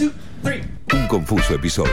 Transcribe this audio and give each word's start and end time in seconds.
Un 0.00 1.06
confuso 1.08 1.54
episodio. 1.54 1.92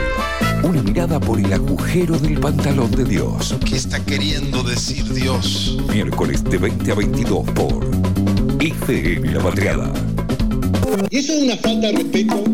Una 0.62 0.82
mirada 0.82 1.20
por 1.20 1.38
el 1.38 1.52
agujero 1.52 2.18
del 2.18 2.38
pantalón 2.40 2.90
de 2.90 3.04
Dios. 3.04 3.56
¿Qué 3.64 3.76
está 3.76 4.04
queriendo 4.04 4.62
decir 4.62 5.12
Dios? 5.12 5.78
Miércoles 5.88 6.42
de 6.44 6.58
20 6.58 6.92
a 6.92 6.94
22 6.94 7.50
por 7.50 7.86
ICN 8.60 9.34
La 9.34 9.40
Patriada. 9.40 9.92
Y 11.10 11.18
eso 11.18 11.32
es 11.32 11.42
una 11.42 11.56
falta 11.56 11.86
de 11.88 11.92
respeto 11.92 12.44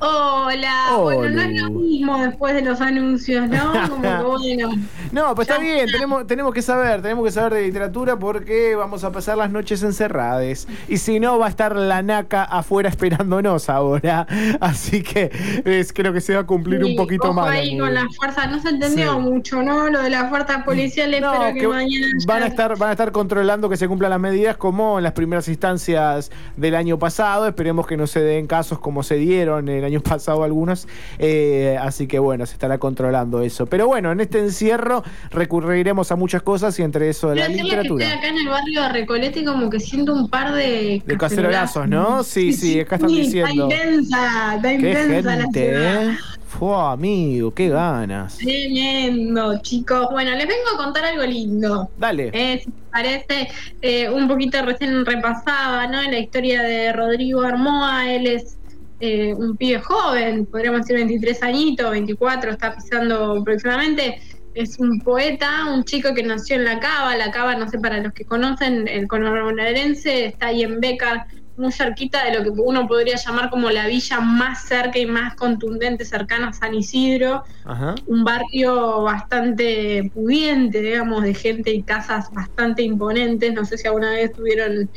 Hola, 0.03 0.97
bueno, 0.99 1.29
no 1.29 1.41
es 1.41 1.61
lo 1.61 1.69
mismo 1.69 2.17
después 2.17 2.55
de 2.55 2.63
los 2.63 2.81
anuncios, 2.81 3.47
¿no? 3.47 3.71
Como 3.87 4.01
que 4.01 4.23
bueno. 4.57 4.69
No, 5.11 5.35
pues 5.35 5.47
está 5.47 5.61
bien, 5.61 5.87
tenemos, 5.91 6.25
tenemos 6.25 6.53
que 6.53 6.61
saber, 6.63 7.01
tenemos 7.03 7.23
que 7.25 7.31
saber 7.31 7.53
de 7.53 7.61
literatura 7.67 8.17
porque 8.17 8.75
vamos 8.75 9.03
a 9.03 9.11
pasar 9.11 9.37
las 9.37 9.51
noches 9.51 9.83
encerradas. 9.83 10.67
Y 10.87 10.97
si 10.97 11.19
no, 11.19 11.37
va 11.37 11.45
a 11.45 11.49
estar 11.49 11.75
la 11.75 12.01
naca 12.01 12.43
afuera 12.43 12.89
esperándonos 12.89 13.69
ahora. 13.69 14.25
Así 14.59 15.03
que 15.03 15.29
es, 15.65 15.93
creo 15.93 16.13
que 16.13 16.21
se 16.21 16.33
va 16.33 16.41
a 16.41 16.45
cumplir 16.47 16.83
un 16.83 16.95
poquito 16.95 17.25
ojo 17.25 17.33
más. 17.33 17.49
ahí 17.51 17.77
con 17.77 17.93
la 17.93 18.07
fuerza, 18.17 18.47
no 18.47 18.59
se 18.59 18.69
entendió 18.69 19.13
Sí. 19.13 19.19
mucho, 19.19 19.61
¿no? 19.61 19.87
Lo 19.89 20.01
de 20.01 20.09
las 20.09 20.29
fuerzas 20.29 20.63
policiales, 20.63 21.21
No, 21.21 21.31
pero 21.31 21.53
que, 21.53 21.59
que 21.61 21.67
mañana 21.67 22.07
van 22.25 22.43
a 22.43 22.47
estar 22.47 22.75
van 22.77 22.89
a 22.89 22.93
estar 22.93 23.11
controlando 23.11 23.69
que 23.69 23.77
se 23.77 23.87
cumplan 23.87 24.09
las 24.09 24.19
medidas 24.19 24.57
como 24.57 24.97
en 24.97 25.03
las 25.03 25.13
primeras 25.13 25.47
instancias 25.47 26.31
del 26.57 26.73
año 26.75 26.97
pasado 26.97 27.47
esperemos 27.47 27.85
que 27.85 27.97
no 27.97 28.07
se 28.07 28.21
den 28.21 28.47
casos 28.47 28.79
como 28.79 29.03
se 29.03 29.15
dieron 29.15 29.69
el 29.69 29.83
año 29.83 29.90
pasado 29.99 30.43
algunos 30.43 30.87
Eh, 31.19 31.77
así 31.81 32.07
que 32.07 32.19
bueno 32.19 32.45
se 32.45 32.53
estará 32.53 32.77
controlando 32.77 33.41
eso. 33.41 33.65
Pero 33.65 33.87
bueno 33.87 34.11
en 34.11 34.19
este 34.21 34.39
encierro 34.39 35.03
recurriremos 35.31 36.11
a 36.11 36.15
muchas 36.15 36.41
cosas 36.41 36.77
y 36.79 36.83
entre 36.83 37.09
eso 37.09 37.27
Quiero 37.31 37.41
la 37.41 37.47
decirles 37.47 37.57
que 37.57 37.63
literatura. 37.81 38.05
estoy 38.05 38.17
acá 38.19 38.27
en 38.29 38.37
el 38.37 38.47
barrio 38.47 38.81
de 38.83 38.89
Recolete 38.89 39.43
como 39.43 39.69
que 39.69 39.79
siento 39.79 40.13
un 40.13 40.29
par 40.29 40.53
de... 40.53 41.01
de 41.05 41.17
cacerolazos 41.17 41.87
no 41.87 42.23
sí 42.23 42.53
sí 42.53 42.79
acá 42.79 42.95
están 42.95 43.09
diciendo 43.11 43.67
Está 43.69 43.83
intensa, 43.85 44.55
está 44.55 44.73
intensa 44.73 45.35
la 45.35 45.45
ciudad. 45.47 46.09
eh 46.11 46.17
Fua, 46.51 46.91
amigo 46.91 47.53
qué 47.53 47.69
ganas. 47.69 48.37
Tremendo, 48.37 49.57
chicos. 49.61 50.07
Bueno, 50.11 50.31
les 50.31 50.45
vengo 50.45 50.67
a 50.73 50.77
contar 50.83 51.05
algo 51.05 51.23
lindo. 51.23 51.89
dale. 51.97 52.29
Eh, 52.33 52.61
si 52.63 52.69
parece, 52.91 53.47
eh, 53.81 54.09
un 54.09 54.27
poquito 54.27 54.61
recién 54.61 55.05
repasaba, 55.05 55.87
¿no? 55.87 56.01
La 56.01 56.19
historia 56.19 56.61
de 56.61 56.91
Rodrigo 56.91 57.41
Armoa, 57.41 58.11
él 58.11 58.27
es 58.27 58.57
eh, 59.01 59.33
un 59.33 59.57
pibe 59.57 59.79
joven, 59.79 60.45
podríamos 60.45 60.81
decir 60.81 60.95
23 60.95 61.43
añitos, 61.43 61.91
24, 61.91 62.51
está 62.51 62.75
pisando 62.75 63.43
próximamente. 63.43 64.21
Es 64.53 64.79
un 64.79 64.99
poeta, 64.99 65.65
un 65.73 65.83
chico 65.83 66.13
que 66.13 66.23
nació 66.23 66.57
en 66.57 66.65
La 66.65 66.79
Cava. 66.79 67.15
La 67.15 67.31
Cava, 67.31 67.55
no 67.55 67.69
sé, 67.69 67.79
para 67.79 67.99
los 67.99 68.13
que 68.13 68.25
conocen, 68.25 68.87
el 68.87 69.07
conurbano 69.07 69.45
bonaerense, 69.45 70.25
está 70.25 70.47
ahí 70.47 70.63
en 70.63 70.79
Becar, 70.79 71.25
muy 71.57 71.71
cerquita 71.71 72.25
de 72.25 72.37
lo 72.37 72.43
que 72.43 72.49
uno 72.49 72.87
podría 72.87 73.15
llamar 73.15 73.49
como 73.49 73.69
la 73.69 73.87
villa 73.87 74.19
más 74.19 74.65
cerca 74.65 74.97
y 74.99 75.05
más 75.05 75.35
contundente, 75.35 76.05
cercana 76.05 76.49
a 76.49 76.53
San 76.53 76.73
Isidro 76.73 77.43
ajá 77.65 77.95
un 78.07 78.23
barrio 78.23 79.03
bastante 79.03 80.11
pudiente, 80.13 80.81
digamos, 80.81 81.23
de 81.23 81.33
gente 81.33 81.71
y 81.71 81.83
casas 81.83 82.31
bastante 82.31 82.83
imponentes. 82.83 83.53
No 83.53 83.65
sé 83.65 83.77
si 83.77 83.87
alguna 83.87 84.11
vez 84.11 84.33
tuvieron 84.33 84.89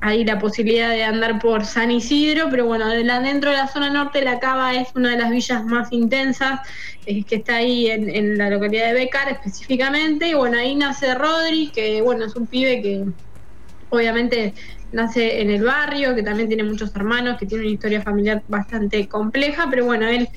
ahí 0.00 0.24
la 0.24 0.38
posibilidad 0.38 0.90
de 0.90 1.04
andar 1.04 1.38
por 1.38 1.64
San 1.64 1.90
Isidro, 1.90 2.48
pero 2.50 2.66
bueno, 2.66 2.88
dentro 2.88 3.50
de 3.50 3.56
la 3.56 3.66
zona 3.66 3.90
norte, 3.90 4.22
la 4.22 4.38
Cava 4.38 4.74
es 4.74 4.88
una 4.94 5.10
de 5.10 5.18
las 5.18 5.30
villas 5.30 5.64
más 5.64 5.92
intensas, 5.92 6.60
eh, 7.06 7.24
que 7.24 7.36
está 7.36 7.56
ahí 7.56 7.88
en, 7.88 8.08
en 8.08 8.38
la 8.38 8.50
localidad 8.50 8.88
de 8.88 8.94
Becar 8.94 9.28
específicamente. 9.30 10.28
Y 10.28 10.34
bueno, 10.34 10.58
ahí 10.58 10.74
nace 10.74 11.14
Rodri, 11.14 11.70
que 11.74 12.02
bueno, 12.02 12.24
es 12.24 12.36
un 12.36 12.46
pibe 12.46 12.82
que 12.82 13.04
obviamente 13.88 14.54
nace 14.92 15.40
en 15.40 15.50
el 15.50 15.62
barrio, 15.62 16.14
que 16.14 16.22
también 16.22 16.48
tiene 16.48 16.64
muchos 16.64 16.94
hermanos, 16.94 17.36
que 17.38 17.46
tiene 17.46 17.64
una 17.64 17.72
historia 17.72 18.02
familiar 18.02 18.42
bastante 18.48 19.08
compleja, 19.08 19.66
pero 19.70 19.84
bueno, 19.84 20.06
él 20.08 20.28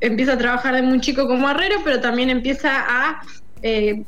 empieza 0.00 0.34
a 0.34 0.38
trabajar 0.38 0.74
de 0.74 0.82
muy 0.82 1.00
chico 1.00 1.26
como 1.26 1.48
herrero, 1.50 1.76
pero 1.84 2.00
también 2.00 2.30
empieza 2.30 2.84
a 2.86 3.22
eh, 3.62 4.04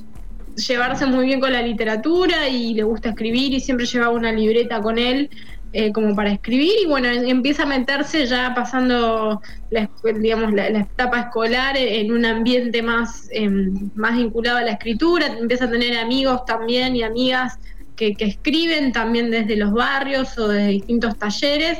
llevarse 0.56 1.06
muy 1.06 1.26
bien 1.26 1.40
con 1.40 1.52
la 1.52 1.62
literatura 1.62 2.48
y 2.48 2.74
le 2.74 2.82
gusta 2.82 3.10
escribir 3.10 3.52
y 3.52 3.60
siempre 3.60 3.86
llevaba 3.86 4.12
una 4.12 4.32
libreta 4.32 4.80
con 4.80 4.98
él 4.98 5.30
eh, 5.72 5.92
como 5.92 6.14
para 6.14 6.30
escribir 6.30 6.72
y 6.82 6.86
bueno, 6.86 7.08
empieza 7.08 7.64
a 7.64 7.66
meterse 7.66 8.26
ya 8.26 8.54
pasando 8.54 9.42
la, 9.70 9.90
digamos, 10.18 10.54
etapa 10.54 11.20
escolar 11.20 11.76
en 11.76 12.12
un 12.12 12.24
ambiente 12.24 12.82
más, 12.82 13.28
em, 13.32 13.90
más 13.94 14.16
vinculado 14.16 14.58
a 14.58 14.62
la 14.62 14.72
escritura, 14.72 15.26
empieza 15.26 15.66
a 15.66 15.70
tener 15.70 15.98
amigos 15.98 16.44
también 16.46 16.96
y 16.96 17.02
amigas 17.02 17.58
que, 17.94 18.14
que 18.14 18.24
escriben 18.24 18.92
también 18.92 19.30
desde 19.30 19.56
los 19.56 19.72
barrios 19.72 20.38
o 20.38 20.48
de 20.48 20.68
distintos 20.68 21.18
talleres. 21.18 21.78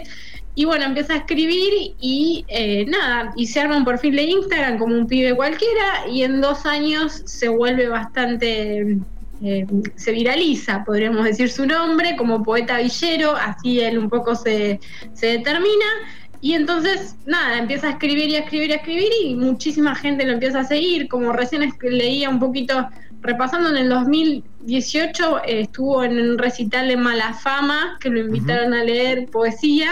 Y 0.58 0.64
bueno, 0.64 0.86
empieza 0.86 1.12
a 1.12 1.16
escribir 1.18 1.94
y 2.00 2.46
eh, 2.48 2.86
nada, 2.86 3.30
y 3.36 3.46
se 3.46 3.60
arma 3.60 3.76
un 3.76 3.84
perfil 3.84 4.16
de 4.16 4.22
Instagram 4.22 4.78
como 4.78 4.94
un 4.94 5.06
pibe 5.06 5.36
cualquiera 5.36 6.08
y 6.10 6.22
en 6.22 6.40
dos 6.40 6.64
años 6.64 7.20
se 7.26 7.48
vuelve 7.48 7.88
bastante, 7.88 8.96
eh, 9.44 9.66
se 9.96 10.12
viraliza, 10.12 10.82
podríamos 10.82 11.26
decir 11.26 11.50
su 11.50 11.66
nombre, 11.66 12.16
como 12.16 12.42
poeta 12.42 12.78
villero, 12.78 13.36
así 13.36 13.80
él 13.80 13.98
un 13.98 14.08
poco 14.08 14.34
se, 14.34 14.80
se 15.12 15.26
determina. 15.26 15.84
Y 16.40 16.54
entonces, 16.54 17.16
nada, 17.26 17.58
empieza 17.58 17.88
a 17.88 17.90
escribir 17.90 18.30
y 18.30 18.36
a 18.36 18.40
escribir 18.40 18.70
y 18.70 18.72
a 18.72 18.76
escribir 18.76 19.12
y 19.24 19.34
muchísima 19.34 19.94
gente 19.94 20.24
lo 20.24 20.32
empieza 20.32 20.60
a 20.60 20.64
seguir, 20.64 21.08
como 21.08 21.34
recién 21.34 21.70
leía 21.82 22.30
un 22.30 22.38
poquito, 22.38 22.88
repasando 23.20 23.68
en 23.68 23.76
el 23.76 23.88
2018, 23.90 25.44
eh, 25.44 25.60
estuvo 25.60 26.02
en 26.02 26.18
un 26.18 26.38
recital 26.38 26.88
de 26.88 26.96
Mala 26.96 27.34
Fama, 27.34 27.98
que 28.00 28.08
lo 28.08 28.20
invitaron 28.20 28.72
a 28.72 28.84
leer 28.84 29.26
poesía, 29.26 29.90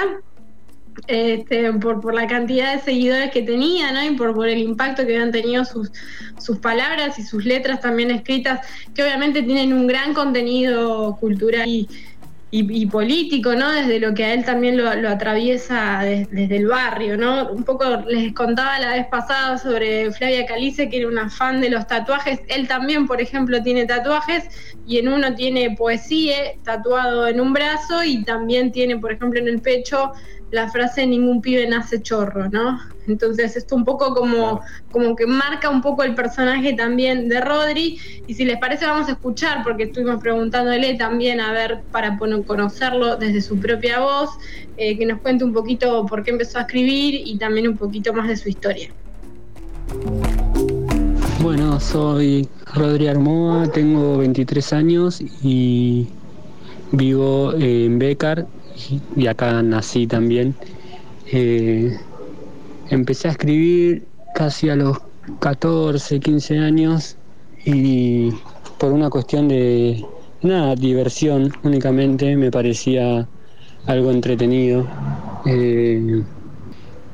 este, 1.07 1.73
por, 1.75 2.15
la 2.15 2.27
cantidad 2.27 2.75
de 2.75 2.81
seguidores 2.81 3.31
que 3.31 3.43
tenía, 3.43 3.93
¿no? 3.93 4.05
Y 4.05 4.17
por, 4.17 4.49
el 4.49 4.59
impacto 4.59 5.07
que 5.07 5.15
habían 5.15 5.33
tenido 5.33 5.65
sus, 5.65 5.91
sus 6.39 6.59
palabras 6.59 7.19
y 7.19 7.23
sus 7.23 7.45
letras 7.45 7.81
también 7.81 8.11
escritas, 8.11 8.61
que 8.95 9.03
obviamente 9.03 9.43
tienen 9.43 9.73
un 9.73 9.87
gran 9.87 10.15
contenido 10.15 11.17
cultural 11.17 11.69
y, 12.57 12.87
político, 12.87 13.57
¿no? 13.57 13.73
Desde 13.73 13.99
lo 13.99 14.15
que 14.15 14.25
a 14.25 14.33
él 14.33 14.45
también 14.45 14.77
lo, 14.77 14.89
atraviesa 15.09 16.05
des- 16.05 16.31
desde 16.31 16.59
el 16.59 16.69
barrio, 16.69 17.17
¿no? 17.17 17.51
Un 17.51 17.65
poco 17.65 17.85
les 18.07 18.33
contaba 18.33 18.79
la 18.79 18.93
vez 18.93 19.07
pasada 19.09 19.59
sobre 19.59 20.13
Flavia 20.13 20.47
Calice, 20.47 20.89
que 20.89 20.99
era 20.99 21.09
una 21.09 21.29
fan 21.29 21.61
de 21.61 21.71
los 21.71 21.89
tatuajes. 21.89 22.39
Él 22.47 22.69
también, 22.69 23.09
por 23.09 23.21
ejemplo, 23.21 23.61
tiene 23.61 23.87
tatuajes 23.87 24.45
y 24.87 24.99
en 24.99 25.09
uno 25.09 25.35
tiene 25.35 25.75
poesía 25.77 26.37
tatuado 26.63 27.27
en 27.27 27.41
un 27.41 27.53
brazo 27.53 28.05
y 28.05 28.23
también 28.23 28.71
tiene, 28.71 28.99
por 28.99 29.11
ejemplo, 29.11 29.41
en 29.41 29.49
el 29.49 29.61
pecho 29.61 30.13
la 30.55 30.69
frase 30.69 31.05
ningún 31.05 31.43
pibe 31.43 31.67
nace 31.67 32.01
chorro, 32.01 32.49
¿no? 32.49 32.79
Entonces 33.09 33.57
esto 33.57 33.75
un 33.75 33.85
poco 33.85 34.15
como, 34.15 34.61
como 34.93 35.17
que 35.17 35.27
marca 35.27 35.69
un 35.69 35.83
poco 35.83 36.05
el 36.05 36.15
personaje 36.15 36.75
también 36.75 37.29
de 37.29 37.41
Rodri 37.41 37.99
y 38.29 38.35
si 38.35 38.45
les 38.45 38.59
parece 38.59 38.87
vamos 38.87 39.09
a 39.09 39.13
escuchar 39.13 39.65
porque 39.65 39.83
estuvimos 39.83 40.23
preguntándole 40.23 40.95
también 40.95 41.41
a 41.41 41.51
ver 41.51 41.81
para 41.91 42.17
conocerlo 42.17 43.17
desde 43.17 43.43
su 43.43 43.59
propia 43.59 43.99
voz, 43.99 44.31
eh, 44.77 44.97
que 44.97 45.05
nos 45.05 45.21
cuente 45.21 45.43
un 45.43 45.53
poquito 45.53 46.07
por 46.07 46.23
qué 46.23 46.31
empezó 46.31 46.59
a 46.59 46.61
escribir 46.63 47.21
y 47.27 47.37
también 47.37 47.67
un 47.67 47.77
poquito 47.77 48.13
más 48.13 48.29
de 48.29 48.37
su 48.37 48.49
historia. 48.49 48.91
Bueno, 51.41 51.81
soy 51.81 52.49
Rodri 52.73 53.09
Armoa, 53.09 53.67
tengo 53.73 54.19
23 54.19 54.73
años 54.73 55.21
y 55.43 56.07
vivo 56.93 57.53
en 57.55 57.99
Becar 57.99 58.47
y- 59.17 59.27
acá 59.27 59.63
nací 59.63 60.07
también. 60.07 60.55
Eh, 61.33 61.97
empecé 62.91 63.29
a 63.29 63.33
escribir 63.33 64.07
casi 64.35 64.69
a 64.69 64.77
los 64.77 64.99
14, 65.41 66.21
15 66.21 66.59
años 66.59 67.17
y 67.65 68.31
por 68.79 68.93
una 68.93 69.09
cuestión 69.11 69.49
de 69.49 70.05
nada, 70.43 70.75
diversión 70.75 71.53
únicamente, 71.63 72.37
me 72.37 72.51
parecía 72.51 73.27
algo 73.87 74.11
entretenido. 74.11 74.87
Eh, 75.47 76.23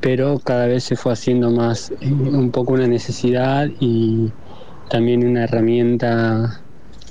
pero 0.00 0.38
cada 0.38 0.66
vez 0.66 0.84
se 0.84 0.96
fue 0.96 1.12
haciendo 1.12 1.50
más 1.50 1.90
eh, 2.00 2.10
un 2.10 2.50
poco 2.50 2.72
una 2.72 2.86
necesidad 2.86 3.68
y 3.80 4.32
también 4.88 5.26
una 5.26 5.44
herramienta 5.44 6.60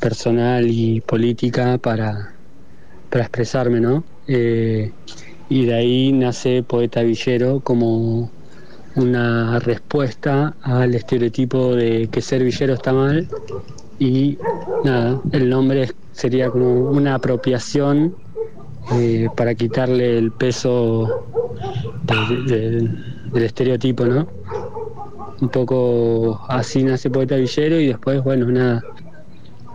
personal 0.01 0.67
y 0.69 1.01
política 1.01 1.77
para, 1.77 2.33
para 3.09 3.23
expresarme, 3.25 3.79
¿no? 3.79 4.03
Eh, 4.31 4.91
y 5.49 5.65
de 5.65 5.73
ahí 5.73 6.11
nace 6.11 6.61
Poeta 6.61 7.01
Villero 7.01 7.61
como 7.61 8.29
una 8.95 9.57
respuesta 9.57 10.55
al 10.61 10.93
estereotipo 10.93 11.75
de 11.75 12.09
que 12.11 12.21
ser 12.21 12.43
villero 12.43 12.75
está 12.75 12.93
mal 12.93 13.27
y 13.97 14.37
nada, 14.83 15.19
el 15.31 15.49
nombre 15.49 15.89
sería 16.11 16.51
como 16.51 16.91
una 16.91 17.15
apropiación 17.15 18.15
eh, 18.93 19.27
para 19.35 19.55
quitarle 19.55 20.19
el 20.19 20.31
peso 20.31 21.25
del 22.45 23.43
estereotipo, 23.43 24.05
¿no? 24.05 24.27
Un 25.41 25.49
poco 25.49 26.39
así 26.49 26.83
nace 26.83 27.09
Poeta 27.09 27.35
Villero 27.35 27.79
y 27.79 27.87
después, 27.87 28.23
bueno, 28.23 28.45
nada, 28.45 28.83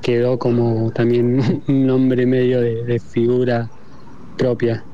quedó 0.00 0.38
como 0.38 0.92
también 0.92 1.62
un 1.66 1.86
nombre 1.88 2.24
medio 2.24 2.60
de 2.60 3.00
figura 3.00 3.68
propia. 4.36 4.84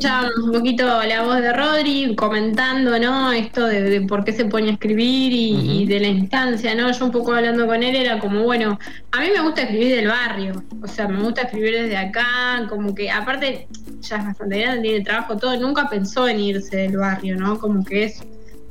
escuchábamos 0.00 0.38
un 0.38 0.52
poquito 0.52 0.84
la 0.84 1.22
voz 1.24 1.40
de 1.40 1.52
Rodri 1.52 2.14
comentando, 2.16 2.98
¿no? 2.98 3.32
Esto 3.32 3.66
de, 3.66 4.00
por 4.02 4.24
qué 4.24 4.32
se 4.32 4.44
pone 4.46 4.70
a 4.70 4.72
escribir 4.72 5.32
y, 5.32 5.86
de 5.86 6.00
la 6.00 6.08
instancia, 6.08 6.74
¿no? 6.74 6.90
Yo 6.90 7.04
un 7.04 7.10
poco 7.10 7.34
hablando 7.34 7.66
con 7.66 7.82
él 7.82 7.96
era 7.96 8.18
como, 8.18 8.44
bueno, 8.44 8.78
a 9.12 9.20
mí 9.20 9.28
me 9.34 9.42
gusta 9.42 9.62
escribir 9.62 9.96
del 9.96 10.08
barrio, 10.08 10.62
o 10.82 10.86
sea, 10.86 11.06
me 11.08 11.22
gusta 11.22 11.42
escribir 11.42 11.82
desde 11.82 11.96
acá, 11.96 12.66
como 12.68 12.94
que 12.94 13.10
aparte 13.10 13.66
ya 14.00 14.16
es 14.16 14.24
bastante 14.24 14.60
grande, 14.60 14.82
tiene 14.82 15.04
trabajo 15.04 15.36
todo, 15.36 15.56
nunca 15.58 15.88
pensó 15.88 16.28
en 16.28 16.40
irse 16.40 16.76
del 16.76 16.96
barrio, 16.96 17.36
¿no? 17.36 17.58
Como 17.58 17.84
que 17.84 18.04
es 18.04 18.22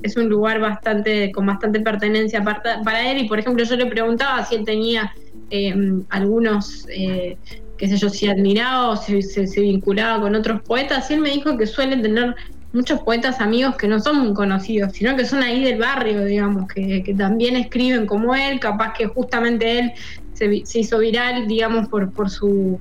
es 0.03 0.17
un 0.17 0.29
lugar 0.29 0.59
bastante 0.59 1.31
con 1.31 1.45
bastante 1.45 1.79
pertenencia 1.79 2.43
para, 2.43 3.11
él. 3.11 3.19
Y 3.19 3.27
por 3.27 3.39
ejemplo 3.39 3.63
yo 3.63 3.75
le 3.75 3.85
preguntaba 3.85 4.45
si 4.45 4.55
él 4.55 4.65
tenía 4.65 5.13
eh, 5.49 5.73
algunos 6.09 6.87
eh, 6.89 7.37
qué 7.79 7.87
sé 7.87 7.97
yo, 7.97 8.09
si 8.09 8.27
admiraba 8.27 8.89
o 8.89 8.97
si 8.97 9.21
se, 9.21 9.61
vinculaba 9.61 10.21
con 10.21 10.35
otros 10.35 10.61
poetas, 10.61 11.09
y 11.09 11.13
él 11.13 11.21
me 11.21 11.31
dijo 11.31 11.57
que 11.57 11.65
suelen 11.65 12.01
tener 12.01 12.35
muchos 12.73 12.99
poetas 13.01 13.39
amigos 13.39 13.77
que 13.77 13.87
no 13.87 13.99
son 13.99 14.33
conocidos, 14.35 14.91
sino 14.93 15.15
que 15.15 15.25
son 15.25 15.41
ahí 15.41 15.63
del 15.63 15.79
barrio, 15.79 16.25
digamos, 16.25 16.67
que, 16.67 17.15
también 17.17 17.55
escriben 17.55 18.05
como 18.05 18.35
él, 18.35 18.59
capaz 18.59 18.93
que 18.93 19.07
justamente 19.07 19.79
él 19.79 19.91
se, 20.33 20.65
se 20.65 20.79
hizo 20.79 20.99
viral, 20.99 21.47
digamos, 21.47 21.87
por, 21.87 22.11
por 22.11 22.29
su, 22.29 22.79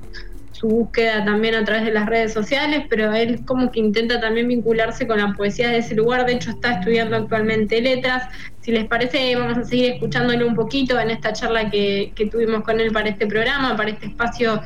su 0.58 0.66
búsqueda 0.66 1.24
también 1.24 1.54
a 1.54 1.64
través 1.64 1.84
de 1.84 1.92
las 1.92 2.06
redes 2.06 2.32
sociales, 2.32 2.84
pero 2.90 3.12
él 3.14 3.44
como 3.44 3.70
que 3.70 3.78
intenta 3.78 4.20
también 4.20 4.48
vincularse 4.48 5.06
con 5.06 5.18
la 5.18 5.32
poesía 5.34 5.68
de 5.68 5.78
ese 5.78 5.94
lugar, 5.94 6.26
de 6.26 6.32
hecho 6.32 6.50
está 6.50 6.80
estudiando 6.80 7.16
actualmente 7.16 7.80
letras. 7.80 8.28
Si 8.60 8.72
les 8.72 8.86
parece, 8.86 9.36
vamos 9.36 9.58
a 9.58 9.64
seguir 9.64 9.92
escuchándole 9.92 10.44
un 10.44 10.56
poquito 10.56 10.98
en 10.98 11.10
esta 11.10 11.32
charla 11.32 11.70
que, 11.70 12.12
que 12.16 12.26
tuvimos 12.26 12.64
con 12.64 12.80
él 12.80 12.90
para 12.90 13.08
este 13.08 13.28
programa, 13.28 13.76
para 13.76 13.90
este 13.90 14.06
espacio 14.06 14.60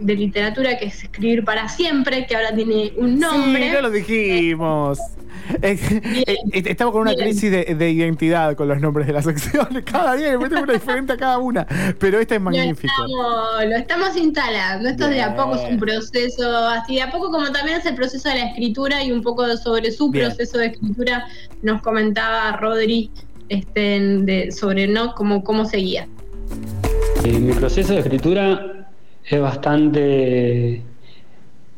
de 0.00 0.14
literatura 0.14 0.78
que 0.78 0.86
es 0.86 1.04
Escribir 1.04 1.44
para 1.44 1.68
Siempre, 1.68 2.26
que 2.26 2.36
ahora 2.36 2.54
tiene 2.54 2.92
un 2.96 3.18
nombre. 3.18 3.66
Sí, 3.66 3.72
ya 3.72 3.82
lo 3.82 3.90
dijimos. 3.90 4.98
Eh, 5.62 5.78
eh, 6.26 6.36
estamos 6.52 6.92
con 6.92 7.02
una 7.02 7.14
crisis 7.14 7.50
de, 7.50 7.90
identidad 7.90 8.54
con 8.54 8.68
los 8.68 8.80
nombres 8.80 9.06
de 9.06 9.12
las 9.12 9.24
secciones. 9.26 9.84
Cada 9.84 10.14
día 10.14 10.30
le 10.30 10.38
metemos 10.38 10.64
una 10.64 10.72
diferente 10.72 11.12
a 11.12 11.16
cada 11.16 11.38
una. 11.38 11.66
Pero 11.98 12.20
esta 12.20 12.36
es 12.36 12.40
magnífica. 12.40 12.92
Lo 13.08 13.76
estamos, 13.76 14.16
instalando. 14.16 14.88
Esto 14.88 15.08
de 15.08 15.22
a 15.22 15.34
poco 15.34 15.56
es 15.56 15.70
un 15.70 15.78
proceso, 15.78 16.56
así 16.68 16.96
de 16.96 17.02
a 17.02 17.10
poco 17.10 17.30
como 17.30 17.50
también 17.50 17.78
es 17.78 17.86
el 17.86 17.94
proceso 17.94 18.28
de 18.28 18.36
la 18.36 18.46
escritura 18.46 19.02
y 19.02 19.12
un 19.12 19.22
poco 19.22 19.46
sobre 19.56 19.90
su 19.90 20.10
proceso 20.10 20.58
de 20.58 20.66
escritura 20.66 21.26
nos 21.62 21.82
comentaba 21.82 22.56
Rodri 22.56 23.10
este, 23.48 24.50
sobre 24.52 24.86
no 24.86 25.14
cómo, 25.14 25.42
cómo 25.42 25.64
seguía. 25.64 26.06
Eh, 27.24 27.38
mi 27.38 27.52
proceso 27.52 27.92
de 27.92 28.00
escritura 28.00 28.79
es 29.30 29.40
bastante 29.40 30.82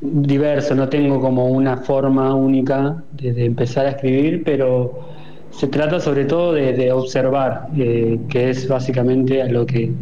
diverso, 0.00 0.75
no 0.75 0.88
tengo 0.88 1.20
como 1.20 1.46
una 1.46 1.76
forma 1.76 2.34
única 2.34 3.02
de, 3.12 3.44
empezar 3.44 3.87
a 3.87 3.90
escribir, 3.90 4.43
pero 4.44 5.00
se 5.50 5.69
trata 5.69 6.00
sobre 6.00 6.25
todo 6.25 6.54
de, 6.54 6.90
observar, 6.90 7.69
eh, 7.76 8.19
que 8.31 8.50
es 8.50 8.66
básicamente 8.66 9.43
a 9.43 9.46
lo 9.46 9.66
que 9.66 9.93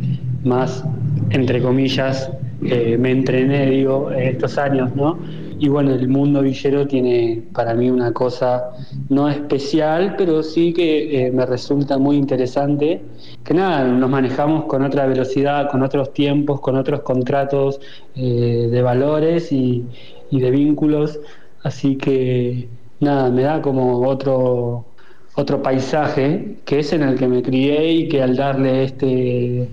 más, 0.44 0.85
entre 1.31 1.61
comillas, 1.61 2.31
eh, 2.64 2.97
me 2.99 3.11
entrené, 3.11 3.69
digo, 3.69 4.12
estos 4.12 4.56
años, 4.56 4.94
¿no? 4.94 5.19
Y 5.62 5.69
bueno, 5.69 5.93
el 5.93 6.09
mundo 6.09 6.41
villero 6.41 6.87
tiene 6.87 7.43
para 7.53 7.75
mí 7.75 7.91
una 7.91 8.15
cosa 8.15 8.71
no 9.11 9.29
especial, 9.29 10.15
pero 10.17 10.43
sí 10.43 10.73
que 10.73 11.27
eh, 11.27 11.31
me 11.33 11.45
resulta 11.45 11.99
muy 11.99 12.17
interesante. 12.17 13.03
Que 13.45 13.53
nada, 13.53 13.85
nos 13.85 14.09
manejamos 14.09 14.65
con 14.65 14.83
otra 14.83 15.05
velocidad, 15.05 15.71
con 15.71 15.83
otros 15.83 16.15
tiempos, 16.15 16.62
con 16.62 16.77
otros 16.77 17.03
contratos 17.03 17.79
eh, 18.17 18.69
de 18.71 18.81
valores 18.81 19.53
y, 19.53 19.85
de 20.31 20.51
vínculos. 20.51 21.21
Así 21.62 21.97
que 21.97 22.69
nada, 23.01 23.29
me 23.29 23.43
da 23.43 23.61
como 23.61 24.01
otro, 24.09 24.87
otro 25.35 25.62
paisaje 25.62 26.57
que 26.65 26.79
es 26.79 26.95
en 26.95 27.03
el 27.03 27.19
que 27.19 27.29
me 27.29 27.43
crié 27.43 27.93
y 27.93 28.09
que 28.09 28.23
al 28.23 28.35
darle 28.35 28.85
este, 28.85 29.69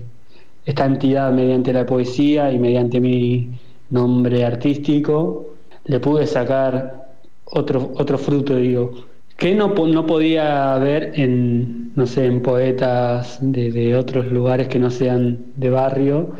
esta 0.66 0.84
entidad 0.84 1.32
mediante 1.32 1.72
la 1.72 1.86
poesía 1.86 2.52
y 2.52 2.58
mediante 2.58 3.00
mi 3.00 3.58
nombre 3.88 4.44
artístico, 4.44 5.54
le 5.88 6.00
pude 6.00 6.26
sacar 6.26 7.08
otro, 7.44 7.92
otro 7.96 8.18
fruto, 8.18 8.56
digo, 8.56 8.92
que 9.36 9.54
no, 9.54 9.68
no 9.68 10.06
podía 10.06 10.74
haber 10.74 11.18
en, 11.18 11.92
no 11.96 12.06
sé, 12.06 12.26
en 12.26 12.42
poetas 12.42 13.38
de, 13.40 13.96
otros 13.96 14.26
lugares 14.26 14.68
que 14.68 14.78
no 14.78 14.90
sean 14.90 15.38
de 15.56 15.70
barrio, 15.70 16.30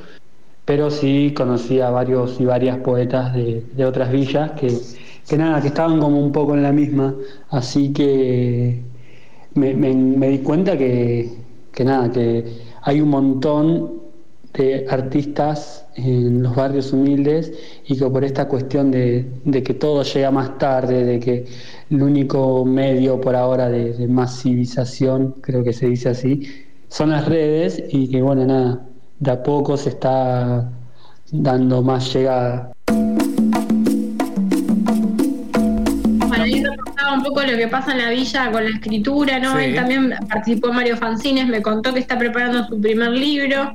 pero 0.64 0.90
sí 0.90 1.32
conocía 1.34 1.90
varios 1.90 2.40
y 2.40 2.44
varias 2.44 2.78
poetas 2.78 3.34
de, 3.34 3.84
otras 3.84 4.12
villas 4.12 4.52
que, 4.52 4.68
que, 5.28 5.38
nada, 5.38 5.60
que 5.60 5.68
estaban 5.68 5.98
como 5.98 6.20
un 6.20 6.32
poco 6.32 6.54
en 6.54 6.62
la 6.62 6.72
misma, 6.72 7.14
así 7.50 7.92
que 7.92 8.82
me, 9.54 9.74
me 9.74 10.28
di 10.28 10.38
cuenta 10.38 10.76
que, 10.76 11.30
que 11.72 11.84
nada, 11.84 12.10
que 12.12 12.44
hay 12.82 13.00
un 13.00 13.08
montón 13.08 14.07
de 14.54 14.86
artistas 14.88 15.86
en 15.94 16.42
los 16.42 16.54
barrios 16.54 16.92
humildes 16.92 17.52
y 17.86 17.96
que 17.96 18.06
por 18.06 18.24
esta 18.24 18.48
cuestión 18.48 18.90
de, 18.90 19.26
que 19.64 19.74
todo 19.74 20.02
llega 20.02 20.30
más 20.30 20.58
tarde, 20.58 21.04
de 21.04 21.20
que 21.20 21.46
el 21.90 22.02
único 22.02 22.64
medio 22.64 23.20
por 23.20 23.36
ahora 23.36 23.68
de, 23.68 23.92
de, 23.92 24.08
masivización, 24.08 25.36
creo 25.40 25.62
que 25.62 25.72
se 25.72 25.86
dice 25.86 26.10
así, 26.10 26.48
son 26.88 27.10
las 27.10 27.26
redes 27.26 27.82
y 27.90 28.08
que 28.08 28.22
bueno, 28.22 28.44
nada, 28.46 28.86
de 29.20 29.30
a 29.30 29.42
poco 29.42 29.76
se 29.76 29.90
está 29.90 30.70
dando 31.30 31.82
más 31.82 32.12
llegada. 32.14 32.72
Un 37.12 37.22
poco 37.22 37.42
lo 37.42 37.56
que 37.56 37.68
pasa 37.68 37.92
en 37.92 37.98
la 37.98 38.10
villa 38.10 38.50
con 38.50 38.64
la 38.64 38.70
escritura, 38.70 39.38
¿no? 39.38 39.58
Él 39.58 39.74
también 39.74 40.14
participó 40.28 40.68
en 40.68 40.76
Mario 40.76 40.96
Fanzines, 40.96 41.46
me 41.46 41.62
contó 41.62 41.92
que 41.92 42.00
está 42.00 42.18
preparando 42.18 42.66
su 42.66 42.80
primer 42.80 43.10
libro, 43.10 43.74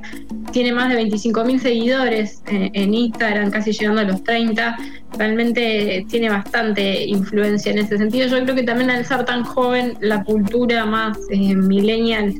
tiene 0.52 0.72
más 0.72 0.88
de 0.88 0.96
25 0.96 1.44
mil 1.44 1.60
seguidores 1.60 2.42
en, 2.46 2.94
Instagram, 2.94 3.50
casi 3.50 3.72
llegando 3.72 4.00
a 4.00 4.04
los 4.04 4.22
30. 4.22 4.76
Realmente 5.18 6.06
tiene 6.08 6.28
bastante 6.28 7.04
influencia 7.06 7.72
en 7.72 7.78
ese 7.78 7.98
sentido. 7.98 8.28
Yo 8.28 8.42
creo 8.42 8.54
que 8.54 8.62
también 8.62 8.90
al 8.90 9.04
ser 9.04 9.24
tan 9.24 9.44
joven, 9.44 9.96
la 10.00 10.22
cultura 10.24 10.84
más 10.84 11.18
eh, 11.30 11.54
millennial 11.54 12.34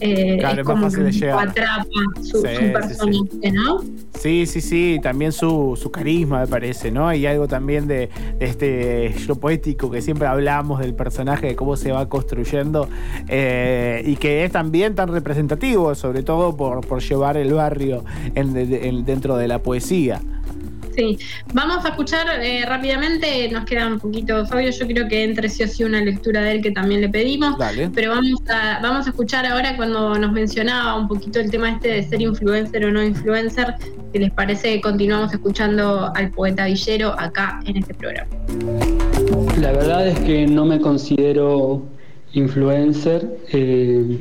eh, 0.00 0.38
es, 0.42 0.64
como 0.64 0.82
más 0.82 0.94
fácil 0.94 1.20
de 1.20 1.30
atrapa 1.30 1.84
su, 2.22 2.42
personaje, 2.42 3.52
¿no? 3.52 3.82
Sí, 4.18 4.46
sí, 4.46 4.60
sí, 4.60 4.98
también 5.02 5.32
su, 5.32 5.78
su, 5.80 5.90
carisma 5.90 6.40
me 6.40 6.46
parece, 6.46 6.90
¿no? 6.90 7.08
Hay 7.08 7.26
algo 7.26 7.48
también 7.48 7.86
de, 7.86 8.10
este 8.40 9.14
yo 9.26 9.36
poético 9.36 9.90
que 9.90 10.02
siempre 10.02 10.26
hablamos 10.26 10.80
del 10.80 10.94
personaje, 10.94 11.48
de 11.48 11.56
cómo 11.56 11.76
se 11.76 11.92
va 11.92 12.08
construyendo 12.08 12.88
eh, 13.28 14.02
y 14.06 14.16
que 14.16 14.44
es 14.44 14.52
también 14.52 14.94
tan 14.94 15.08
representativo, 15.08 15.94
sobre 15.94 16.22
todo 16.22 16.56
por, 16.56 16.86
por 16.86 17.02
llevar 17.02 17.36
el 17.36 17.52
barrio 17.52 18.04
dentro 18.34 19.36
de 19.36 19.48
la 19.48 19.62
poesía. 19.62 20.20
Sí, 20.96 21.18
vamos 21.52 21.84
a 21.84 21.90
escuchar 21.90 22.26
eh, 22.40 22.64
rápidamente, 22.66 23.50
nos 23.50 23.66
queda 23.66 23.86
un 23.86 24.00
poquito 24.00 24.46
Fabio, 24.46 24.70
yo 24.70 24.86
creo 24.86 25.06
que 25.08 25.24
entre 25.24 25.50
sí 25.50 25.62
o 25.62 25.68
sí 25.68 25.84
una 25.84 26.00
lectura 26.00 26.40
de 26.40 26.52
él 26.52 26.62
que 26.62 26.70
también 26.70 27.02
le 27.02 27.10
pedimos, 27.10 27.54
pero 27.94 28.12
vamos 28.12 28.40
a, 28.48 28.80
vamos 28.80 29.06
a 29.06 29.10
escuchar 29.10 29.44
ahora 29.44 29.76
cuando 29.76 30.18
nos 30.18 30.32
mencionaba 30.32 30.96
un 30.96 31.06
poquito 31.06 31.38
el 31.38 31.50
tema 31.50 31.70
este 31.72 31.88
de 31.88 32.02
ser 32.02 32.22
influencer 32.22 32.86
o 32.86 32.92
no 32.92 33.02
influencer, 33.02 33.74
si 34.10 34.18
les 34.18 34.30
parece 34.32 34.80
continuamos 34.80 35.34
escuchando 35.34 36.10
al 36.14 36.30
poeta 36.30 36.64
Villero 36.64 37.14
acá 37.18 37.60
en 37.66 37.76
este 37.76 37.92
programa. 37.92 38.30
La 39.60 39.72
verdad 39.72 40.08
es 40.08 40.18
que 40.20 40.46
no 40.46 40.64
me 40.64 40.80
considero 40.80 41.82
influencer, 42.32 43.38
eh, 43.52 44.18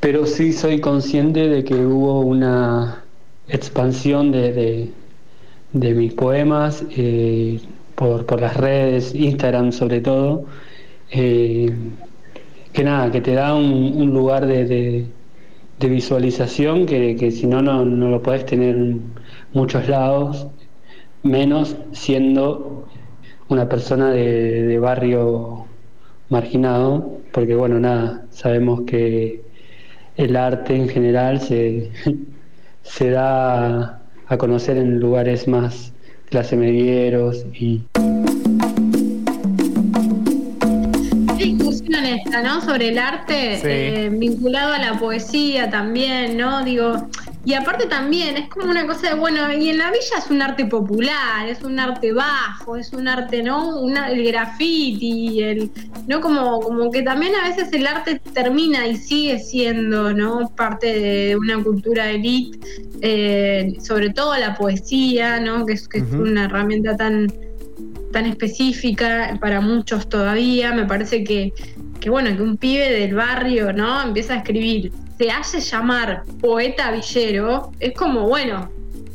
pero 0.00 0.26
sí 0.26 0.52
soy 0.52 0.80
consciente 0.80 1.48
de 1.48 1.62
que 1.62 1.74
hubo 1.74 2.22
una 2.22 3.04
expansión 3.48 4.32
de, 4.32 4.52
de, 4.52 4.90
mis 5.72 6.12
poemas 6.14 6.84
eh, 6.90 7.60
por, 7.94 8.26
por, 8.26 8.40
las 8.40 8.56
redes, 8.56 9.14
Instagram 9.14 9.72
sobre 9.72 10.00
todo, 10.00 10.44
eh, 11.10 11.72
que 12.72 12.84
nada, 12.84 13.10
que 13.10 13.20
te 13.20 13.34
da 13.34 13.54
un, 13.54 14.10
lugar 14.12 14.46
de, 14.46 15.06
visualización 15.80 16.86
que, 16.86 17.30
si 17.30 17.46
no, 17.46 17.60
no, 17.62 17.84
lo 17.84 18.22
puedes 18.22 18.46
tener 18.46 18.76
en 18.76 19.02
muchos 19.52 19.88
lados, 19.88 20.46
menos 21.22 21.76
siendo 21.92 22.86
una 23.48 23.68
persona 23.68 24.10
de 24.10 24.78
barrio 24.78 25.66
marginado, 26.28 27.20
porque 27.32 27.54
bueno, 27.54 27.78
nada, 27.78 28.26
sabemos 28.30 28.82
que 28.82 29.42
el 30.16 30.36
arte 30.36 30.74
en 30.76 30.88
general 30.88 31.40
se, 31.40 31.90
se 32.82 33.10
da 33.10 34.01
a 34.32 34.38
conocer 34.38 34.78
en 34.78 34.98
lugares 34.98 35.46
más 35.46 35.92
clase 36.30 36.56
medieros 36.56 37.44
y 37.52 37.82
discusión 41.36 42.04
esta, 42.06 42.42
¿no? 42.42 42.62
Sobre 42.62 42.88
el 42.88 42.98
arte 42.98 43.60
eh, 43.62 44.08
vinculado 44.08 44.72
a 44.72 44.78
la 44.78 44.98
poesía 44.98 45.68
también, 45.68 46.38
¿no? 46.38 46.64
Digo, 46.64 47.08
y 47.44 47.54
aparte 47.54 47.86
también 47.86 48.36
es 48.36 48.48
como 48.48 48.70
una 48.70 48.86
cosa 48.86 49.10
de, 49.10 49.14
bueno, 49.14 49.52
y 49.52 49.70
en 49.70 49.78
la 49.78 49.90
villa 49.90 50.18
es 50.18 50.30
un 50.30 50.40
arte 50.42 50.64
popular, 50.64 51.48
es 51.48 51.62
un 51.62 51.80
arte 51.80 52.12
bajo, 52.12 52.76
es 52.76 52.92
un 52.92 53.08
arte, 53.08 53.42
¿no? 53.42 53.80
Una, 53.80 54.10
el 54.10 54.24
graffiti, 54.24 55.42
el, 55.42 55.70
¿no? 56.06 56.20
Como, 56.20 56.60
como 56.60 56.90
que 56.92 57.02
también 57.02 57.34
a 57.34 57.48
veces 57.48 57.72
el 57.72 57.86
arte 57.86 58.20
termina 58.32 58.86
y 58.86 58.96
sigue 58.96 59.40
siendo, 59.40 60.12
¿no? 60.12 60.52
Parte 60.54 60.86
de 60.86 61.36
una 61.36 61.60
cultura 61.60 62.10
elite, 62.10 62.60
eh, 63.00 63.74
sobre 63.80 64.10
todo 64.10 64.36
la 64.36 64.54
poesía, 64.54 65.40
¿no? 65.40 65.66
Que 65.66 65.72
es, 65.72 65.88
que 65.88 65.98
es 65.98 66.12
una 66.12 66.44
herramienta 66.44 66.96
tan, 66.96 67.26
tan 68.12 68.26
específica 68.26 69.36
para 69.40 69.60
muchos 69.60 70.08
todavía. 70.08 70.72
Me 70.72 70.86
parece 70.86 71.24
que, 71.24 71.52
que, 72.02 72.10
bueno, 72.10 72.36
que 72.36 72.42
un 72.42 72.56
pibe 72.56 72.90
del 72.90 73.14
barrio, 73.14 73.72
¿no? 73.72 74.02
Empieza 74.02 74.34
a 74.34 74.36
escribir 74.38 74.92
se 75.18 75.30
hace 75.30 75.60
llamar 75.60 76.24
poeta 76.40 76.90
villero, 76.90 77.70
es 77.78 77.94
como, 77.94 78.26
bueno, 78.26 78.70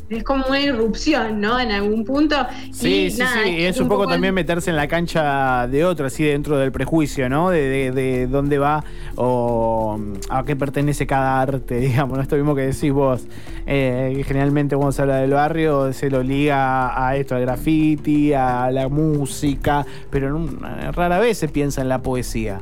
es 0.08 0.24
como 0.24 0.46
una 0.46 0.60
irrupción, 0.60 1.40
¿no? 1.40 1.58
En 1.60 1.70
algún 1.70 2.04
punto. 2.04 2.36
Sí, 2.72 3.10
sí, 3.10 3.22
sí. 3.22 3.64
Es 3.64 3.78
un, 3.80 3.88
poco, 3.88 4.06
también 4.06 4.34
meterse 4.34 4.70
en 4.70 4.76
la 4.76 4.88
cancha 4.88 5.66
de 5.66 5.84
otro, 5.84 6.06
así 6.06 6.24
dentro 6.24 6.56
del 6.56 6.72
prejuicio, 6.72 7.28
¿no? 7.28 7.50
De, 7.50 7.90
de, 7.90 8.26
dónde 8.26 8.58
va 8.58 8.84
o 9.16 9.98
a 10.30 10.44
qué 10.44 10.56
pertenece 10.56 11.06
cada 11.06 11.40
arte, 11.40 11.76
digamos. 11.80 12.16
¿no? 12.16 12.22
Esto 12.22 12.36
mismo 12.36 12.54
que 12.54 12.62
decís 12.62 12.92
vos. 12.92 13.26
Eh, 13.66 14.22
generalmente 14.26 14.76
cuando 14.76 14.92
se 14.92 15.02
habla 15.02 15.16
del 15.16 15.32
barrio 15.32 15.92
se 15.92 16.08
lo 16.08 16.22
liga 16.22 17.06
a 17.06 17.16
esto, 17.16 17.34
al 17.34 17.42
graffiti, 17.42 18.32
a 18.32 18.70
la 18.70 18.88
música, 18.88 19.84
pero 20.10 20.48
rara 20.92 21.18
vez 21.18 21.38
se 21.38 21.48
piensa 21.48 21.82
en 21.82 21.88
la 21.88 22.00
poesía. 22.00 22.60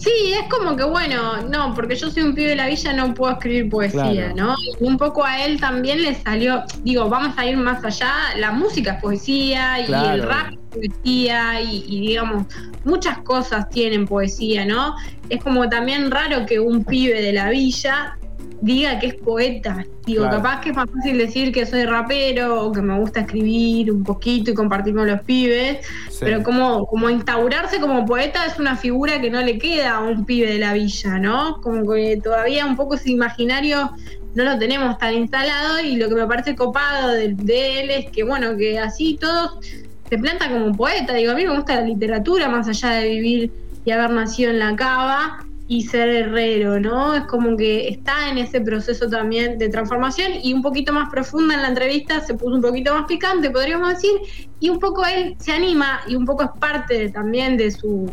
Sí, 0.00 0.32
es 0.32 0.48
como 0.48 0.76
que 0.76 0.84
bueno, 0.84 1.42
no, 1.42 1.74
porque 1.74 1.94
yo 1.94 2.10
soy 2.10 2.22
un 2.22 2.34
pibe 2.34 2.48
de 2.50 2.56
la 2.56 2.68
villa, 2.68 2.94
no 2.94 3.12
puedo 3.12 3.34
escribir 3.34 3.68
poesía, 3.68 4.32
¿no? 4.34 4.54
Y 4.58 4.82
un 4.82 4.96
poco 4.96 5.26
a 5.26 5.44
él 5.44 5.60
también 5.60 6.02
le 6.02 6.14
salió, 6.14 6.62
digo, 6.82 7.10
vamos 7.10 7.36
a 7.36 7.44
ir 7.44 7.58
más 7.58 7.84
allá, 7.84 8.10
la 8.38 8.50
música 8.50 8.92
es 8.92 9.02
poesía 9.02 9.78
y 9.80 9.92
el 9.92 10.22
rap 10.22 10.52
es 10.52 10.58
poesía 10.70 11.60
y, 11.60 11.84
y, 11.86 12.00
digamos, 12.00 12.46
muchas 12.86 13.18
cosas 13.18 13.68
tienen 13.68 14.06
poesía, 14.06 14.64
¿no? 14.64 14.96
Es 15.28 15.44
como 15.44 15.68
también 15.68 16.10
raro 16.10 16.46
que 16.46 16.58
un 16.58 16.82
pibe 16.82 17.20
de 17.20 17.34
la 17.34 17.50
villa 17.50 18.16
diga 18.60 18.98
que 18.98 19.08
es 19.08 19.14
poeta. 19.14 19.84
Digo, 20.06 20.24
capaz 20.24 20.60
que 20.60 20.70
es 20.70 20.76
más 20.76 20.90
fácil 20.90 21.18
decir 21.18 21.52
que 21.52 21.64
soy 21.66 21.84
rapero 21.84 22.64
o 22.64 22.72
que 22.72 22.82
me 22.82 22.98
gusta 22.98 23.20
escribir 23.20 23.90
un 23.92 24.04
poquito 24.04 24.50
y 24.50 24.54
compartir 24.54 24.94
con 24.94 25.06
los 25.06 25.20
pibes, 25.22 25.86
pero 26.18 26.42
como, 26.42 26.86
como 26.86 27.08
instaurarse 27.08 27.80
como 27.80 28.04
poeta 28.04 28.44
es 28.46 28.58
una 28.58 28.76
figura 28.76 29.20
que 29.20 29.30
no 29.30 29.40
le 29.40 29.58
queda 29.58 29.96
a 29.96 30.00
un 30.00 30.24
pibe 30.24 30.52
de 30.52 30.58
la 30.58 30.72
villa, 30.72 31.18
¿no? 31.18 31.60
Como 31.62 31.90
que 31.90 32.20
todavía 32.22 32.66
un 32.66 32.76
poco 32.76 32.94
ese 32.94 33.10
imaginario 33.10 33.92
no 34.34 34.44
lo 34.44 34.58
tenemos 34.58 34.96
tan 34.98 35.14
instalado 35.14 35.80
y 35.80 35.96
lo 35.96 36.08
que 36.08 36.14
me 36.14 36.26
parece 36.26 36.54
copado 36.54 37.12
de, 37.12 37.80
él 37.80 37.90
es 37.90 38.10
que, 38.10 38.22
bueno, 38.22 38.56
que 38.56 38.78
así 38.78 39.16
todo 39.20 39.60
se 40.08 40.18
planta 40.18 40.48
como 40.48 40.76
poeta. 40.76 41.14
Digo, 41.14 41.32
a 41.32 41.34
mí 41.34 41.44
me 41.44 41.54
gusta 41.54 41.76
la 41.76 41.82
literatura 41.82 42.48
más 42.48 42.68
allá 42.68 42.90
de 42.90 43.08
vivir 43.08 43.52
y 43.84 43.90
haber 43.90 44.10
nacido 44.10 44.50
en 44.50 44.58
la 44.58 44.76
cava 44.76 45.46
y 45.70 45.82
ser 45.82 46.08
herrero, 46.08 46.80
¿no? 46.80 47.14
Es 47.14 47.22
como 47.26 47.56
que 47.56 47.86
está 47.86 48.28
en 48.28 48.38
ese 48.38 48.60
proceso 48.60 49.08
también 49.08 49.56
de 49.56 49.68
transformación 49.68 50.32
y 50.42 50.52
un 50.52 50.62
poquito 50.62 50.92
más 50.92 51.08
profunda 51.10 51.54
en 51.54 51.62
la 51.62 51.68
entrevista, 51.68 52.20
se 52.22 52.34
puso 52.34 52.56
un 52.56 52.60
poquito 52.60 52.92
más 52.92 53.06
picante, 53.06 53.50
podríamos 53.50 53.90
decir, 53.90 54.10
y 54.58 54.68
un 54.68 54.80
poco 54.80 55.06
él 55.06 55.36
se 55.38 55.52
anima 55.52 56.00
y 56.08 56.16
un 56.16 56.26
poco 56.26 56.42
es 56.42 56.50
parte 56.58 57.10
también 57.10 57.56
de 57.56 57.70
su, 57.70 58.12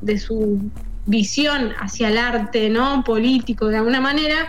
de 0.00 0.18
su 0.18 0.58
visión 1.06 1.74
hacia 1.78 2.08
el 2.08 2.18
arte, 2.18 2.68
¿no? 2.70 3.04
Político 3.04 3.68
de 3.68 3.76
alguna 3.76 4.00
manera. 4.00 4.48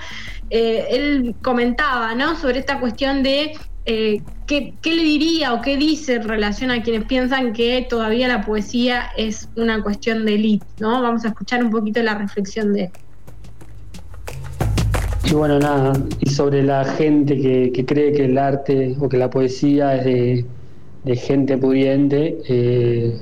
Eh, 0.49 0.87
él 0.89 1.35
comentaba, 1.43 2.15
¿no? 2.15 2.35
Sobre 2.35 2.57
esta 2.57 2.79
cuestión 2.79 3.21
de 3.21 3.51
eh, 3.89 4.22
¿qué, 4.48 4.74
le 4.84 5.01
diría 5.01 5.53
o 5.53 5.62
qué 5.62 5.77
dice 5.77 6.15
en 6.15 6.27
relación 6.27 6.72
a 6.72 6.84
quienes 6.84 7.06
piensan 7.06 7.53
que 7.53 7.88
todavía 7.89 8.27
la 8.27 8.41
poesía 8.41 9.03
es 9.15 9.48
una 9.56 9.82
cuestión 9.82 10.25
de 10.25 10.36
élite? 10.36 10.65
¿no? 10.79 11.01
Vamos 11.01 11.24
a 11.24 11.29
escuchar 11.29 11.63
un 11.63 11.72
poquito 11.72 12.03
la 12.03 12.15
reflexión 12.15 12.74
de 12.74 12.84
él. 12.84 12.89
Y 15.24 15.34
bueno, 15.34 15.58
nada, 15.58 15.94
y 16.20 16.29
sobre 16.29 16.63
la 16.63 16.84
gente 16.84 17.38
que, 17.38 17.86
cree 17.86 18.12
que 18.12 18.25
el 18.25 18.38
arte 18.38 18.94
o 19.00 19.08
que 19.08 19.17
la 19.17 19.29
poesía 19.29 19.96
es 19.96 20.46
de, 21.06 21.15
gente 21.15 21.58
pudiente, 21.58 22.38
eh, 22.50 23.17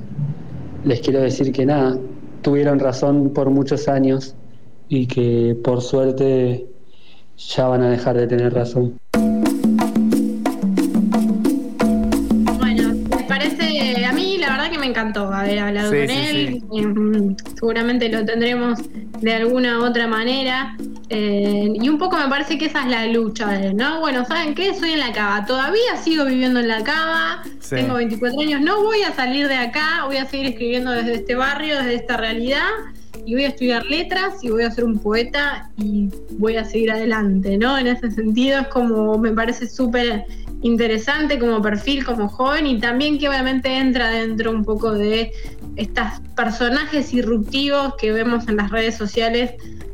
les 0.84 1.00
quiero 1.00 1.20
decir 1.20 1.52
que 1.52 1.64
nada, 1.64 1.96
tuvieron 2.42 2.80
razón 2.80 3.30
por 3.32 3.50
muchos 3.50 3.86
años 3.86 4.34
y 4.88 5.06
que 5.06 5.56
por 5.62 5.80
suerte 5.80 6.66
ya 7.36 7.68
van 7.68 7.82
a 7.82 7.90
dejar 7.90 8.16
de 8.16 8.26
tener 8.26 8.52
razón. 8.52 8.98
Encantó 14.96 15.32
haber 15.32 15.58
hablado 15.58 15.90
con 15.90 16.10
él. 16.10 16.62
Em, 16.72 17.36
seguramente 17.54 18.08
lo 18.08 18.24
tendremos 18.24 18.80
de 19.20 19.34
alguna 19.34 19.80
otra 19.80 20.06
manera. 20.06 20.76
Eh, 21.10 21.72
y 21.74 21.88
un 21.88 21.98
poco 21.98 22.16
me 22.16 22.28
parece 22.28 22.56
que 22.56 22.66
esa 22.66 22.82
es 22.82 22.90
la 22.90 23.06
lucha 23.06 23.48
de 23.52 23.68
él, 23.68 23.76
¿no? 23.76 24.00
Bueno, 24.00 24.24
¿saben 24.24 24.54
qué? 24.54 24.74
Soy 24.74 24.92
en 24.92 25.00
la 25.00 25.12
cava. 25.12 25.44
Todavía 25.44 25.96
sigo 26.02 26.24
viviendo 26.24 26.60
en 26.60 26.68
la 26.68 26.82
cava. 26.82 27.42
Tengo 27.68 27.94
24 27.94 28.40
años. 28.40 28.60
No 28.62 28.82
voy 28.82 29.02
a 29.02 29.14
salir 29.14 29.48
de 29.48 29.56
acá. 29.56 30.04
Voy 30.06 30.16
a 30.16 30.24
seguir 30.24 30.46
escribiendo 30.46 30.92
desde 30.92 31.16
este 31.16 31.34
barrio, 31.34 31.76
desde 31.76 31.96
esta 31.96 32.16
realidad. 32.16 32.70
Y 33.26 33.34
voy 33.34 33.44
a 33.44 33.48
estudiar 33.48 33.84
letras 33.86 34.42
y 34.42 34.50
voy 34.50 34.62
a 34.62 34.70
ser 34.70 34.84
un 34.84 34.98
poeta 34.98 35.70
y 35.76 36.08
voy 36.38 36.56
a 36.56 36.64
seguir 36.64 36.92
adelante, 36.92 37.58
¿no? 37.58 37.76
En 37.76 37.88
ese 37.88 38.10
sentido 38.10 38.60
es 38.60 38.68
como 38.68 39.18
me 39.18 39.32
parece 39.32 39.66
súper 39.66 40.26
interesante 40.62 41.38
como 41.38 41.60
perfil, 41.62 42.04
como 42.04 42.28
joven, 42.28 42.66
y 42.66 42.78
también 42.80 43.18
que 43.18 43.28
obviamente 43.28 43.76
entra 43.76 44.10
dentro 44.10 44.50
un 44.50 44.64
poco 44.64 44.92
de 44.92 45.32
estos 45.76 46.06
personajes 46.34 47.12
irruptivos 47.12 47.94
que 47.96 48.12
vemos 48.12 48.48
en 48.48 48.56
las 48.56 48.70
redes 48.70 48.96
sociales, 48.96 49.52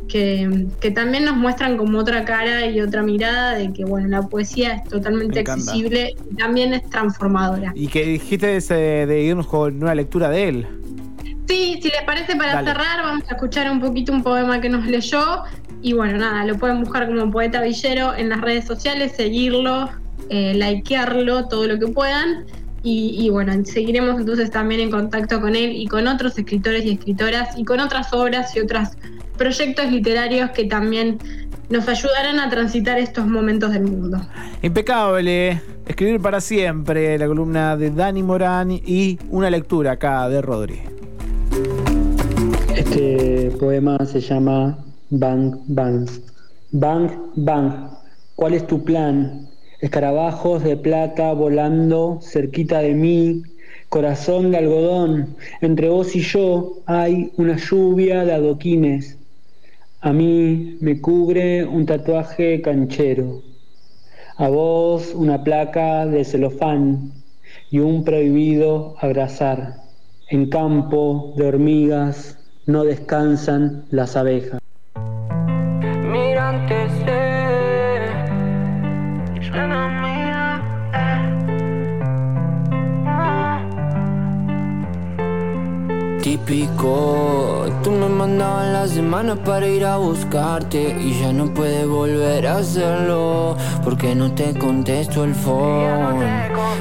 que, 0.09 0.69
también 0.95 1.25
nos 1.25 1.37
muestran 1.37 1.77
como 1.77 1.99
otra 1.99 2.25
cara 2.25 2.67
y 2.67 2.81
otra 2.81 3.03
mirada 3.03 3.55
de 3.55 3.73
que, 3.73 3.85
bueno, 3.85 4.09
la 4.09 4.23
poesía 4.23 4.75
es 4.75 4.85
totalmente 4.85 5.41
accesible 5.41 6.15
y 6.31 6.37
también 6.37 6.75
es 6.75 6.89
transformadora. 6.91 7.73
¿Y 7.75 7.89
que 7.89 8.05
dijiste 8.05 8.61
de, 8.61 9.07
de 9.07 9.23
irnos 9.23 9.47
con 9.47 9.83
una 9.83 9.95
lectura 9.95 10.29
de 10.29 10.49
él? 10.49 10.67
Sí, 11.49 11.79
si 11.83 11.89
les 11.89 12.03
parece 12.05 12.37
para 12.37 12.63
cerrar, 12.63 13.03
vamos 13.03 13.25
a 13.29 13.35
escuchar 13.35 13.71
un 13.71 13.81
poquito 13.81 14.13
un 14.13 14.23
poema 14.23 14.61
que 14.61 14.69
nos 14.69 14.87
leyó. 14.87 15.43
Y 15.81 15.95
bueno, 15.95 16.19
nada, 16.19 16.45
lo 16.45 16.57
pueden 16.57 16.81
buscar 16.81 17.07
como 17.07 17.31
Poeta 17.31 17.61
Villero 17.61 18.15
en 18.15 18.29
las 18.29 18.41
redes 18.41 18.67
sociales, 18.67 19.13
seguirlo, 19.17 19.91
eh, 20.29 20.55
likearlo 20.55 21.49
todo 21.49 21.67
lo 21.67 21.79
que 21.79 21.89
puedan. 21.89 22.45
Y, 22.85 23.31
bueno, 23.31 23.53
seguiremos 23.65 24.19
entonces 24.19 24.51
también 24.51 24.81
en 24.81 24.91
contacto 24.91 25.41
con 25.41 25.55
él 25.55 25.71
y 25.77 25.87
con 25.87 26.09
otros 26.09 26.37
escritores 26.37 26.85
y 26.85 26.91
escritoras 26.95 27.57
y 27.57 27.65
con 27.65 27.79
otras 27.79 28.13
obras 28.13 28.57
y 28.57 28.61
otros 28.61 28.89
proyectos 29.39 29.93
literarios 29.93 30.51
que 30.51 30.65
también 30.65 31.19
nos 31.69 31.87
ayudarán 31.87 32.41
a 32.41 32.51
transitar 32.51 32.99
estos 32.99 33.25
momentos 33.27 33.73
del 33.73 33.85
mundo. 33.85 34.21
Impecable. 34.63 35.63
Escribir 35.87 36.21
para 36.21 36.41
siempre, 36.41 37.17
la 37.19 37.29
columna 37.29 37.77
de 37.77 37.91
Dani 37.93 38.23
Morán 38.25 38.73
y 38.73 39.19
una 39.31 39.49
lectura 39.49 39.93
acá 39.93 40.29
de 40.29 40.43
Rodri. 40.43 40.81
Este 42.75 43.53
poema 43.61 43.97
se 44.05 44.21
llama 44.21 44.79
Bang 45.11 45.57
Bang. 45.69 46.09
Bang 46.73 47.11
Bang. 47.37 47.91
¿Cuál 48.35 48.55
es 48.55 48.67
tu 48.67 48.83
plan? 48.85 49.49
Escarabajos 49.83 50.63
de 50.63 50.77
plata 50.77 51.33
volando 51.33 52.21
cerquita 52.23 52.79
de 52.79 52.95
mí, 52.95 53.43
corazón 53.89 54.53
de 54.53 54.59
algodón, 54.59 55.37
entre 55.61 55.89
vos 55.89 56.15
y 56.15 56.21
yo 56.21 56.79
hay 56.87 57.33
una 57.37 57.57
lluvia 57.57 58.25
de 58.25 58.33
adoquines. 58.33 59.19
A 60.01 60.13
mí 60.13 60.79
me 60.81 61.01
cubre 61.01 61.65
un 61.65 61.85
tatuaje 61.85 62.63
canchero. 62.63 63.43
A 64.37 64.49
vos 64.49 65.13
una 65.15 65.43
placa 65.43 66.07
de 66.07 66.25
celofán 66.25 67.13
y 67.71 67.81
un 67.81 68.05
prohibido 68.05 68.95
abrazar. 69.01 69.83
En 70.31 70.49
campo 70.49 71.35
de 71.37 71.47
hormigas 71.47 72.39
no 72.67 72.85
descansan 72.85 73.85
las 73.91 74.17
abejas. 74.17 74.62
Tú 86.53 87.91
me 87.91 88.11
mandabas 88.11 88.67
la 88.67 88.87
semana 88.87 89.35
para 89.37 89.67
ir 89.67 89.87
a 89.87 89.97
buscarte 89.97 90.95
y 91.01 91.19
ya 91.19 91.33
no 91.33 91.47
puedes 91.47 91.89
volver 91.89 92.47
a 92.47 92.59
hacerlo 92.59 93.57
porque 93.83 94.15
no 94.15 94.31
te 94.35 94.53
contesto 94.59 95.25
el 95.25 95.35
phone. 95.35 96.23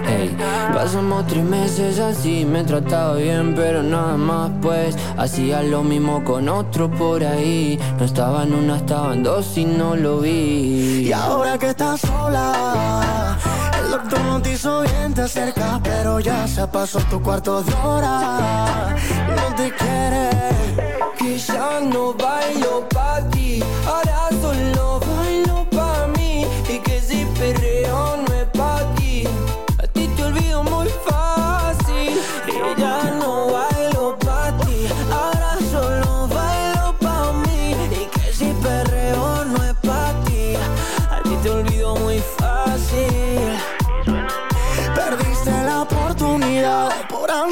Hey, 0.06 0.36
pasamos 0.74 1.25
tres 1.28 1.46
meses 1.46 2.00
así, 2.00 2.44
me 2.44 2.66
trataba 2.66 3.16
bien, 3.16 3.54
pero 3.56 3.82
nada 3.82 4.18
más 4.18 4.51
pues 4.62 4.98
hacía 5.16 5.63
lo 5.63 5.84
mismo 5.84 6.22
con 6.25 6.50
otro 6.50 6.92
por 6.92 7.24
ahí. 7.24 7.80
No 7.98 8.04
estaba 8.04 8.44
en 8.44 8.54
una, 8.54 8.75
estaba 8.75 9.13
en 9.13 9.24
dos 9.24 9.58
y 9.58 9.63
no 9.63 9.96
lo 9.96 10.20
vi. 10.20 11.08
Y 11.08 11.13
ahora 11.13 11.58
que 11.58 11.70
estás 11.70 12.01
sola 12.01 13.21
doctor 14.12 14.25
no 14.25 14.41
te 14.41 14.51
hizo 14.51 14.82
bien, 14.82 15.13
te 15.13 15.22
acercas, 15.22 15.80
pero 15.84 16.20
ya 16.20 16.48
se 16.48 16.68
pasó 16.68 17.00
tu 17.10 17.22
cuarto 17.22 17.63
de 17.63 17.74
hora. 17.74 18.96
No 19.36 19.56
te 19.56 19.72
quiere. 19.74 20.30
Ya 21.48 21.80
no 21.82 22.13
bailo 22.13 22.88
pa' 22.89 23.00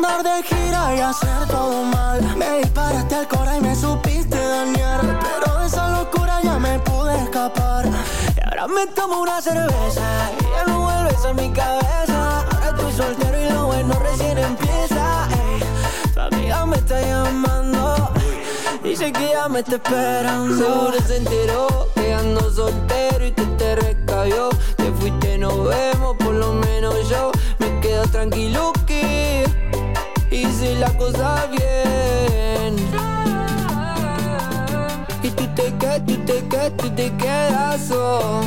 andar 0.09 0.23
de 0.23 0.43
gira 0.43 0.95
y 0.95 0.99
hacer 0.99 1.47
todo 1.47 1.83
mal. 1.83 2.21
Me 2.37 2.59
disparaste 2.59 3.15
al 3.15 3.27
cora 3.27 3.57
y 3.57 3.61
me 3.61 3.75
supiste 3.75 4.37
dañar. 4.37 5.01
Pero 5.19 5.59
de 5.59 5.67
esa 5.67 5.89
locura 5.89 6.41
ya 6.43 6.57
me 6.59 6.79
pude 6.79 7.15
escapar. 7.23 7.85
Y 7.85 8.43
ahora 8.45 8.67
me 8.67 8.87
tomo 8.87 9.21
una 9.21 9.41
cerveza 9.41 10.31
y 10.39 10.43
ya 10.43 10.63
no 10.67 10.81
vuelves 10.81 11.25
a 11.25 11.33
mi 11.33 11.49
cabeza. 11.51 12.41
Ahora 12.51 12.69
estoy 12.69 12.93
soltero 12.93 13.39
y 13.39 13.53
lo 13.53 13.65
bueno 13.67 13.93
recién 13.99 14.37
empieza. 14.37 15.27
Ey, 15.31 15.63
tu 16.13 16.19
amiga 16.19 16.65
me 16.65 16.77
está 16.77 17.01
llamando. 17.01 18.09
Dice 18.83 19.11
que 19.11 19.29
ya 19.29 19.47
me 19.47 19.59
está 19.59 19.75
esperando. 19.75 20.57
Seguro 20.57 21.01
se 21.05 21.17
enteró 21.17 21.87
que 21.95 22.13
ando 22.13 22.51
soltero 22.51 23.25
y 23.25 23.31
te 23.31 23.45
te 23.59 23.75
recabió. 23.75 24.49
Te 24.77 24.91
fuiste, 24.93 25.37
nos 25.37 25.67
vemos, 25.67 26.15
por 26.17 26.33
lo 26.33 26.53
menos 26.53 26.95
yo 27.09 27.31
me 27.59 27.79
quedo 27.81 28.03
tranquilo 28.07 28.71
que 28.87 29.45
hice 30.31 30.75
la 30.75 30.89
cosa 30.97 31.47
bien. 31.51 32.75
Y 35.23 35.29
tú 35.31 35.47
te 35.55 35.73
quedas, 35.79 36.05
tú 36.05 36.15
te 36.25 36.47
quedas, 36.47 36.71
tú 36.77 36.89
te 36.91 37.11
quedas. 37.17 37.91
oh. 37.91 38.41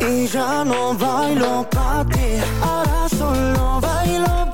Y 0.00 0.26
ya 0.28 0.64
no 0.64 0.94
bailo 0.94 1.66
pa' 1.70 2.04
ti, 2.12 2.38
ahora 2.62 3.08
solo 3.08 3.80
bailo 3.80 4.45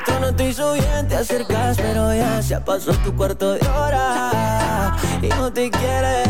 otro 0.00 0.20
no 0.20 0.34
te 0.34 0.48
hizo 0.48 0.72
bien, 0.74 1.08
te 1.08 1.16
acercas, 1.16 1.76
pero 1.76 2.14
ya 2.14 2.42
se 2.42 2.60
pasó 2.60 2.92
tu 3.04 3.14
cuarto 3.14 3.52
de 3.52 3.66
hora 3.68 4.96
y 5.22 5.28
no 5.28 5.52
te 5.52 5.70
quiere. 5.70 6.24